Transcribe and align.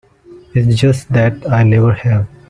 It's 0.55 0.81
just 0.81 1.13
that 1.13 1.47
I 1.47 1.61
never 1.61 1.93
have. 1.93 2.27